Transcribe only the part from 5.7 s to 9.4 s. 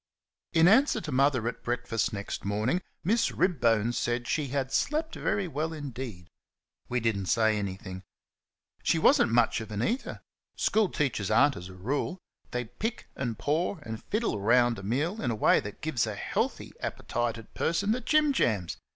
indeed." We did n't say anything. She was n't